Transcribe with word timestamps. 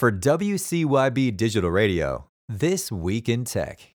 For 0.00 0.10
WCYB 0.10 1.36
Digital 1.36 1.70
Radio, 1.70 2.30
This 2.48 2.90
Week 2.90 3.28
in 3.28 3.44
Tech. 3.44 3.94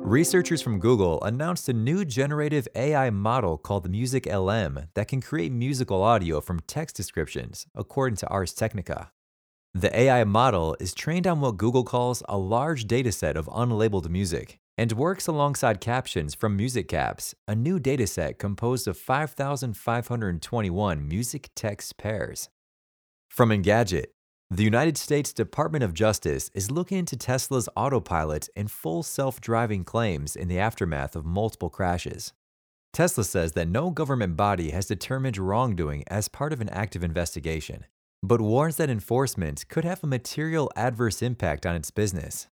Researchers 0.00 0.62
from 0.62 0.78
Google 0.78 1.22
announced 1.22 1.68
a 1.68 1.74
new 1.74 2.06
generative 2.06 2.66
AI 2.74 3.10
model 3.10 3.58
called 3.58 3.82
the 3.82 3.90
Music 3.90 4.24
LM 4.24 4.88
that 4.94 5.08
can 5.08 5.20
create 5.20 5.52
musical 5.52 6.02
audio 6.02 6.40
from 6.40 6.60
text 6.60 6.96
descriptions, 6.96 7.66
according 7.74 8.16
to 8.16 8.26
Ars 8.28 8.54
Technica. 8.54 9.10
The 9.74 9.94
AI 9.94 10.24
model 10.24 10.74
is 10.80 10.94
trained 10.94 11.26
on 11.26 11.42
what 11.42 11.58
Google 11.58 11.84
calls 11.84 12.22
a 12.26 12.38
large 12.38 12.86
dataset 12.86 13.36
of 13.36 13.44
unlabeled 13.48 14.08
music 14.08 14.58
and 14.78 14.90
works 14.92 15.26
alongside 15.26 15.82
captions 15.82 16.34
from 16.34 16.56
Music 16.56 16.88
Caps, 16.88 17.34
a 17.46 17.54
new 17.54 17.78
dataset 17.78 18.38
composed 18.38 18.88
of 18.88 18.96
5,521 18.96 21.06
music 21.06 21.50
text 21.54 21.98
pairs. 21.98 22.48
From 23.34 23.50
Engadget, 23.50 24.12
the 24.48 24.62
United 24.62 24.96
States 24.96 25.32
Department 25.32 25.82
of 25.82 25.92
Justice 25.92 26.52
is 26.54 26.70
looking 26.70 26.98
into 26.98 27.16
Tesla's 27.16 27.68
autopilot 27.74 28.48
and 28.54 28.70
full 28.70 29.02
self 29.02 29.40
driving 29.40 29.82
claims 29.82 30.36
in 30.36 30.46
the 30.46 30.60
aftermath 30.60 31.16
of 31.16 31.26
multiple 31.26 31.68
crashes. 31.68 32.32
Tesla 32.92 33.24
says 33.24 33.50
that 33.54 33.66
no 33.66 33.90
government 33.90 34.36
body 34.36 34.70
has 34.70 34.86
determined 34.86 35.36
wrongdoing 35.36 36.04
as 36.06 36.28
part 36.28 36.52
of 36.52 36.60
an 36.60 36.68
active 36.68 37.02
investigation, 37.02 37.86
but 38.22 38.40
warns 38.40 38.76
that 38.76 38.88
enforcement 38.88 39.68
could 39.68 39.84
have 39.84 40.04
a 40.04 40.06
material 40.06 40.70
adverse 40.76 41.20
impact 41.20 41.66
on 41.66 41.74
its 41.74 41.90
business. 41.90 42.46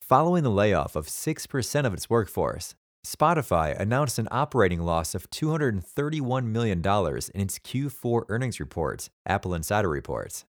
Following 0.00 0.42
the 0.42 0.50
layoff 0.50 0.96
of 0.96 1.06
6% 1.06 1.86
of 1.86 1.94
its 1.94 2.10
workforce, 2.10 2.74
Spotify 3.06 3.78
announced 3.78 4.18
an 4.18 4.26
operating 4.32 4.80
loss 4.80 5.14
of 5.14 5.30
$231 5.30 6.44
million 6.46 6.80
in 6.80 7.40
its 7.40 7.60
Q4 7.60 8.24
earnings 8.28 8.58
report, 8.58 9.10
Apple 9.24 9.54
Insider 9.54 9.88
reports. 9.88 10.44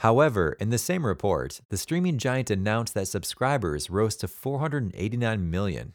However, 0.00 0.54
in 0.60 0.68
the 0.68 0.76
same 0.76 1.06
report, 1.06 1.62
the 1.70 1.78
streaming 1.78 2.18
giant 2.18 2.50
announced 2.50 2.92
that 2.92 3.08
subscribers 3.08 3.88
rose 3.88 4.14
to 4.16 4.28
489 4.28 5.50
million. 5.50 5.94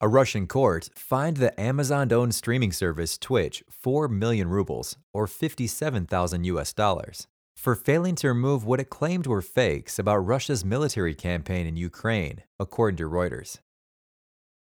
A 0.00 0.08
Russian 0.08 0.48
court 0.48 0.90
fined 0.96 1.36
the 1.36 1.58
Amazon-owned 1.60 2.34
streaming 2.34 2.72
service 2.72 3.16
Twitch 3.16 3.62
4 3.70 4.08
million 4.08 4.48
rubles, 4.48 4.96
or 5.12 5.28
57,000 5.28 6.44
US 6.44 6.72
dollars, 6.72 7.28
for 7.56 7.76
failing 7.76 8.16
to 8.16 8.26
remove 8.26 8.66
what 8.66 8.80
it 8.80 8.90
claimed 8.90 9.28
were 9.28 9.42
fakes 9.42 9.96
about 9.96 10.26
Russia's 10.26 10.64
military 10.64 11.14
campaign 11.14 11.68
in 11.68 11.76
Ukraine, 11.76 12.42
according 12.58 12.96
to 12.96 13.08
Reuters. 13.08 13.60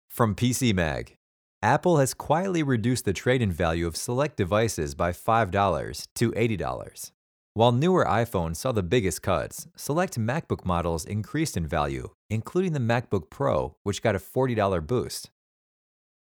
From 0.09 0.35
PC 0.35 0.73
Mag, 0.73 1.15
Apple 1.61 1.97
has 1.97 2.13
quietly 2.13 2.61
reduced 2.61 3.05
the 3.05 3.13
trade-in 3.13 3.51
value 3.51 3.87
of 3.87 3.95
select 3.95 4.35
devices 4.35 4.93
by 4.93 5.11
$5 5.11 6.07
to 6.15 6.31
$80. 6.31 7.11
While 7.53 7.71
newer 7.71 8.05
iPhones 8.05 8.57
saw 8.57 8.71
the 8.71 8.83
biggest 8.83 9.21
cuts, 9.21 9.67
select 9.75 10.19
MacBook 10.19 10.65
models 10.65 11.05
increased 11.05 11.55
in 11.55 11.65
value, 11.67 12.09
including 12.29 12.73
the 12.73 12.79
MacBook 12.79 13.29
Pro, 13.29 13.75
which 13.83 14.01
got 14.01 14.15
a 14.15 14.19
$40 14.19 14.85
boost. 14.85 15.29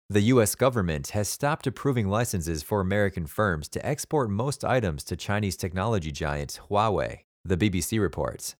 The 0.09 0.21
US 0.21 0.55
government 0.55 1.09
has 1.09 1.27
stopped 1.27 1.67
approving 1.67 2.07
licenses 2.07 2.63
for 2.63 2.81
American 2.81 3.27
firms 3.27 3.67
to 3.69 3.85
export 3.85 4.29
most 4.29 4.63
items 4.65 5.03
to 5.05 5.15
Chinese 5.15 5.57
technology 5.57 6.11
giant 6.11 6.59
Huawei, 6.69 7.19
the 7.45 7.57
BBC 7.57 7.99
reports. 8.01 8.55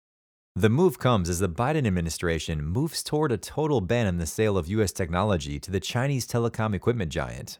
The 0.55 0.69
move 0.69 1.00
comes 1.00 1.30
as 1.30 1.39
the 1.39 1.47
Biden 1.47 1.88
administration 1.88 2.66
moves 2.66 3.03
toward 3.03 3.31
a 3.31 3.38
total 3.38 3.81
ban 3.81 4.08
on 4.08 4.17
the 4.17 4.25
sale 4.25 4.58
of 4.58 4.67
US 4.67 4.92
technology 4.92 5.59
to 5.59 5.72
the 5.72 5.80
Chinese 5.80 6.28
telecom 6.28 6.73
equipment 6.73 7.11
giant. 7.11 7.59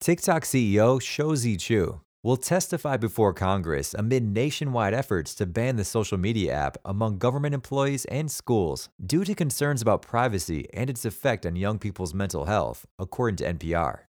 TikTok 0.00 0.44
CEO 0.44 1.00
Shou 1.02 1.36
Zi 1.36 1.56
Chew 1.56 2.00
will 2.22 2.36
testify 2.36 2.96
before 2.96 3.32
Congress 3.32 3.94
amid 3.94 4.22
nationwide 4.22 4.92
efforts 4.92 5.34
to 5.34 5.46
ban 5.46 5.76
the 5.76 5.84
social 5.84 6.18
media 6.18 6.52
app 6.52 6.76
among 6.84 7.18
government 7.18 7.54
employees 7.54 8.04
and 8.06 8.30
schools 8.30 8.90
due 9.04 9.24
to 9.24 9.34
concerns 9.34 9.80
about 9.80 10.02
privacy 10.02 10.68
and 10.74 10.90
its 10.90 11.04
effect 11.04 11.46
on 11.46 11.56
young 11.56 11.78
people's 11.78 12.12
mental 12.12 12.44
health, 12.44 12.84
according 12.98 13.36
to 13.36 13.52
NPR. 13.54 14.00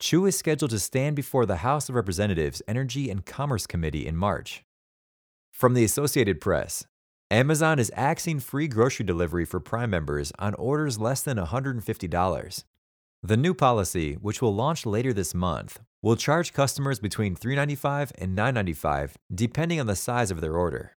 Chew 0.00 0.26
is 0.26 0.38
scheduled 0.38 0.70
to 0.70 0.78
stand 0.78 1.16
before 1.16 1.44
the 1.44 1.56
House 1.56 1.88
of 1.88 1.96
Representatives 1.96 2.62
Energy 2.68 3.10
and 3.10 3.26
Commerce 3.26 3.66
Committee 3.66 4.06
in 4.06 4.16
March. 4.16 4.62
From 5.52 5.74
the 5.74 5.82
Associated 5.82 6.40
Press, 6.40 6.86
Amazon 7.30 7.78
is 7.78 7.92
axing 7.94 8.40
free 8.40 8.66
grocery 8.68 9.04
delivery 9.04 9.44
for 9.44 9.60
Prime 9.60 9.90
members 9.90 10.32
on 10.38 10.54
orders 10.54 10.98
less 10.98 11.22
than 11.22 11.36
$150. 11.36 12.64
The 13.22 13.36
new 13.36 13.52
policy, 13.52 14.14
which 14.14 14.40
will 14.40 14.54
launch 14.54 14.86
later 14.86 15.12
this 15.12 15.34
month, 15.34 15.78
will 16.00 16.16
charge 16.16 16.54
customers 16.54 16.98
between 16.98 17.36
395 17.36 18.12
and 18.16 18.34
995 18.34 19.18
depending 19.34 19.78
on 19.78 19.86
the 19.86 19.94
size 19.94 20.30
of 20.30 20.40
their 20.40 20.56
order. 20.56 20.96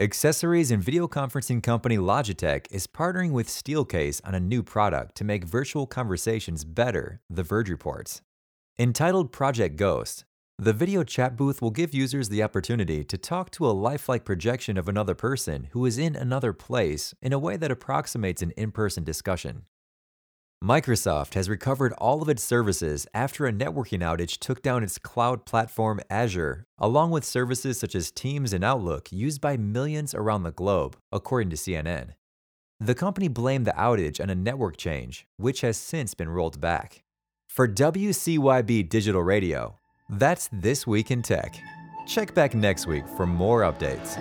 Accessories 0.00 0.72
and 0.72 0.82
video 0.82 1.06
conferencing 1.06 1.62
company 1.62 1.96
Logitech 1.96 2.66
is 2.72 2.88
partnering 2.88 3.30
with 3.30 3.46
Steelcase 3.46 4.20
on 4.24 4.34
a 4.34 4.40
new 4.40 4.64
product 4.64 5.14
to 5.16 5.24
make 5.24 5.44
virtual 5.44 5.86
conversations 5.86 6.64
better, 6.64 7.20
The 7.30 7.44
Verge 7.44 7.70
reports. 7.70 8.20
Entitled 8.80 9.30
Project 9.30 9.76
Ghost, 9.76 10.24
the 10.62 10.74
video 10.74 11.02
chat 11.02 11.38
booth 11.38 11.62
will 11.62 11.70
give 11.70 11.94
users 11.94 12.28
the 12.28 12.42
opportunity 12.42 13.02
to 13.02 13.16
talk 13.16 13.50
to 13.50 13.66
a 13.66 13.72
lifelike 13.72 14.26
projection 14.26 14.76
of 14.76 14.90
another 14.90 15.14
person 15.14 15.68
who 15.70 15.86
is 15.86 15.96
in 15.96 16.14
another 16.14 16.52
place 16.52 17.14
in 17.22 17.32
a 17.32 17.38
way 17.38 17.56
that 17.56 17.70
approximates 17.70 18.42
an 18.42 18.50
in 18.58 18.70
person 18.70 19.02
discussion. 19.02 19.62
Microsoft 20.62 21.32
has 21.32 21.48
recovered 21.48 21.94
all 21.94 22.20
of 22.20 22.28
its 22.28 22.42
services 22.42 23.06
after 23.14 23.46
a 23.46 23.52
networking 23.52 24.00
outage 24.00 24.36
took 24.36 24.60
down 24.60 24.82
its 24.82 24.98
cloud 24.98 25.46
platform 25.46 25.98
Azure, 26.10 26.66
along 26.76 27.10
with 27.10 27.24
services 27.24 27.78
such 27.80 27.94
as 27.94 28.10
Teams 28.10 28.52
and 28.52 28.62
Outlook 28.62 29.10
used 29.10 29.40
by 29.40 29.56
millions 29.56 30.14
around 30.14 30.42
the 30.42 30.52
globe, 30.52 30.94
according 31.10 31.48
to 31.48 31.56
CNN. 31.56 32.10
The 32.78 32.94
company 32.94 33.28
blamed 33.28 33.66
the 33.66 33.72
outage 33.72 34.20
on 34.20 34.28
a 34.28 34.34
network 34.34 34.76
change, 34.76 35.26
which 35.38 35.62
has 35.62 35.78
since 35.78 36.12
been 36.12 36.28
rolled 36.28 36.60
back. 36.60 37.02
For 37.48 37.66
WCYB 37.66 38.88
Digital 38.90 39.22
Radio, 39.22 39.79
that's 40.10 40.48
This 40.52 40.86
Week 40.86 41.10
in 41.10 41.22
Tech. 41.22 41.60
Check 42.06 42.34
back 42.34 42.54
next 42.54 42.86
week 42.86 43.06
for 43.16 43.26
more 43.26 43.60
updates. 43.62 44.20